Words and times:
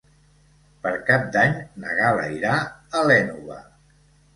Per 0.85 0.93
Cap 1.11 1.29
d'Any 1.37 1.55
na 1.85 1.95
Gal·la 2.03 2.27
irà 2.41 2.59
a 3.03 3.09
l'Énova. 3.13 3.65